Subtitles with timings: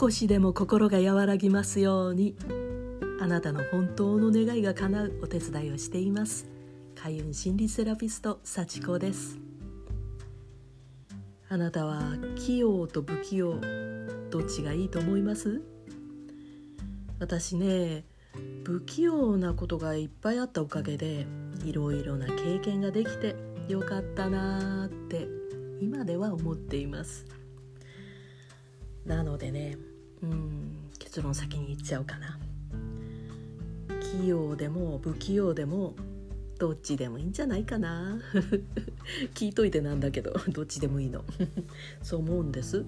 [0.00, 2.34] 少しでも心が和らぎますように。
[3.20, 6.48] あなたの本当の願いが叶うお手伝いをしています。
[6.94, 9.38] 開運心理セラピスト幸子です。
[11.50, 13.60] あなたは器用と不器用
[14.30, 15.60] どっちがいいと思います？
[17.18, 18.06] 私ね
[18.64, 21.26] 不器用なことがいっぱいあったおかげで
[21.66, 23.36] いろいろな経験ができて
[23.68, 25.28] よかったなーって
[25.82, 27.26] 今では思っています。
[29.04, 29.76] なのでね
[30.22, 32.38] うん結論先に言っちゃおうかな。
[34.22, 35.94] 器用でも不器用でも
[36.58, 38.18] どっちでもいいんじゃないかな。
[39.34, 41.24] 聞いといてなんだけど どっちでもいいの。
[42.02, 42.84] そう思うんです。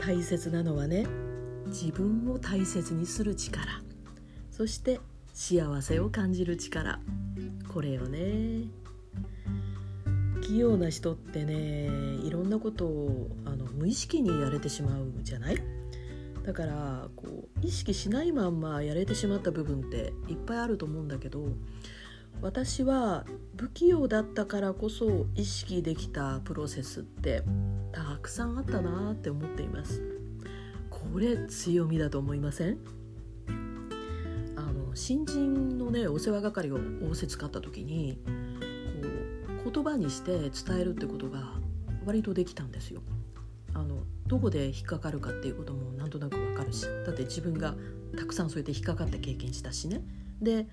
[0.00, 1.06] 大切なのはね
[1.66, 3.82] 自分を大切にする力。
[4.50, 5.00] そして
[5.34, 7.00] 幸せを感じる力。
[7.68, 8.62] これよね。
[10.40, 11.88] 器用な人ってね
[12.24, 15.56] いろんなことをあの無意識にやれてしまうじゃない？
[16.46, 21.48] だからこう意識しないまんまやれてしまった部分っていっぱいあると思うんだけど
[22.40, 23.24] 私は
[23.56, 27.42] 不器用だったからこそ意識できたプロセスって
[27.90, 30.02] たくさんあったなって思っています。
[30.90, 32.78] これ強みだと思いません？
[34.54, 38.18] あの新人のねお世話係を仰せつかった時に
[39.64, 41.54] こう言葉にして伝えるってことが
[42.04, 43.00] 割とできたんですよ。
[43.74, 46.86] あのどこで引っかかるかっていうこともなんとなくわかるし。
[47.04, 47.74] だって自分が
[48.16, 50.02] たくさんそうやって引っかかって経験したしね。
[50.40, 50.66] で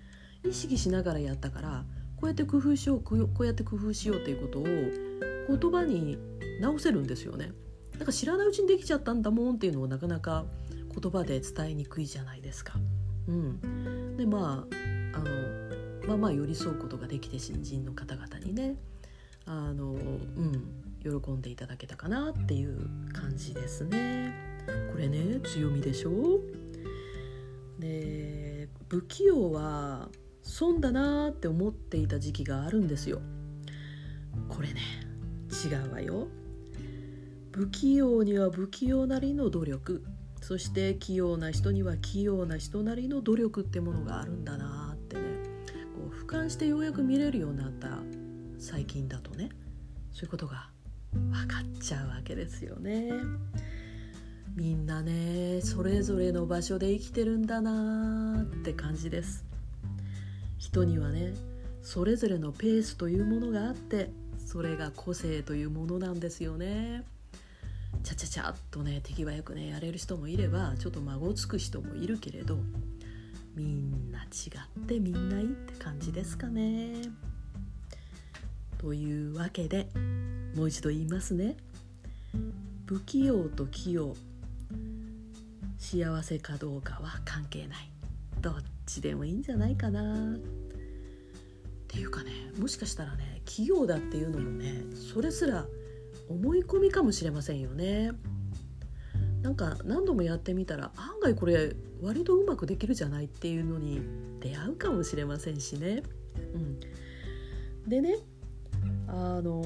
[0.46, 1.86] 意識しながらやったから
[2.18, 6.18] こうやって工夫しようこうやって工夫しようっていうことを言葉に
[6.60, 7.52] 直せるんですよね。
[7.98, 10.46] なんか知らないうちにできちゃったんだもんっていうのをなかなか
[11.00, 12.74] 言葉で伝えにくいじゃないですか。
[13.28, 14.66] うん、でま
[15.14, 18.78] ああのまあまあ寄り添うことができて新人の方々にね。
[19.46, 24.34] あの、うん、喜んでいただけたかなっていう感じですね。
[24.92, 26.40] これね強みでしょ？
[27.80, 30.10] で不器用は
[30.42, 33.22] 損だなって思っていた時期があるんですよ。
[34.50, 34.82] これね
[35.66, 36.28] 違うわよ。
[37.52, 40.04] 不器用には不器用なりの努力。
[40.42, 45.22] そして器用な人には器用な人なりの努力ってものがあるんだなってね。
[45.96, 48.00] こう俯瞰してようやく見れるようになった
[48.60, 49.50] 最近だとね
[50.12, 50.70] そういうことが
[51.14, 53.12] 分かっちゃうわけですよね。
[54.56, 59.46] みんなねそれぞれの場所で生きてるんだなって感じです。
[60.58, 61.34] 人にはね
[61.82, 64.12] それぞれのペースというものがあって
[64.46, 67.04] それが個性というものなんですよね。
[68.04, 72.58] ちゃちゃちゃっとね手際よくねやれる人もいればちょっと孫つく人もいるけれど
[73.56, 74.26] みんな違
[74.82, 76.94] ってみんないいって感じですかね。
[78.78, 79.88] というわけで
[80.56, 81.58] もう一度言いますね。
[82.86, 84.16] 不器用と器用
[85.78, 87.90] 幸せかどうかは関係ない。
[88.42, 88.56] どっ
[88.86, 90.36] ちでもいいんじゃないかな。
[90.36, 90.38] っ
[91.88, 95.66] ていうかねもしかしたらね器用だっていうのもねそれすら
[96.30, 98.12] 思い込みかもしれませんよね。
[99.42, 104.02] なんか何度もやってみたら案外これ割とうまくできるじゃないっていうのに
[104.40, 106.02] 出会うかもしれませんしね。
[106.56, 106.80] うん、
[107.90, 108.18] でね
[109.08, 109.64] あの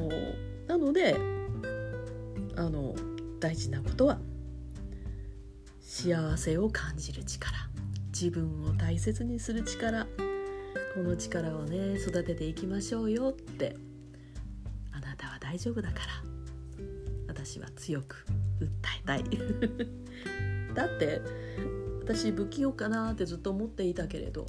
[0.68, 1.16] なので
[2.56, 2.96] あの
[3.40, 4.20] 大事なことは
[5.80, 7.52] 幸せを感じる力。
[8.12, 10.06] 自分を大切にする力。
[10.96, 13.76] この力をね育てていきましょうよって。
[14.92, 16.04] あなたは大丈夫だから。
[17.28, 18.26] 私は強く
[18.60, 18.68] 訴
[19.02, 19.24] えたい。
[20.76, 21.22] だって
[22.02, 24.46] 私不器用かなってずっと思っていたけれど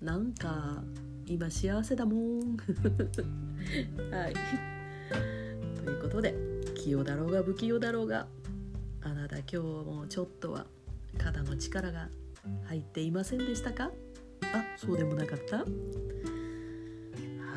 [0.00, 0.82] なんか
[1.26, 2.56] 今幸せだもん。
[4.10, 4.34] はい。
[5.86, 6.34] ということで
[6.74, 8.26] 器用だろうが不器用だろうが
[9.02, 10.66] あなた今日もちょっとは
[11.16, 12.08] 肩の力が
[12.66, 13.90] 入っていませんでしたか？
[14.52, 15.58] あそうでもなかった？
[15.58, 15.64] は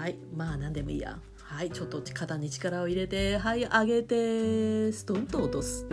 [0.08, 1.20] いまあ何でもいいや。
[1.42, 5.88] はいちょっと肩に力を入れてはい上げてストンと落とす。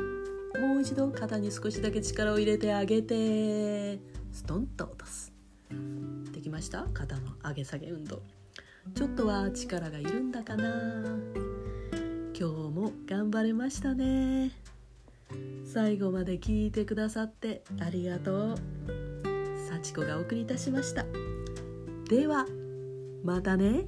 [0.61, 3.99] もう一度肩に少しだけ力を入れて上げて
[4.31, 5.33] ストンと落とす。
[6.33, 6.87] できました？
[6.93, 8.21] 肩の上げ下げ運動。
[8.95, 11.16] ちょっとは力がいるんだかな？
[12.39, 14.51] 今日も頑張れましたね。
[15.65, 18.55] 最後まで聞いてくださってありがとう。
[19.71, 21.07] 幸子がお送りいたしました。
[22.11, 22.45] では
[23.25, 23.87] またね。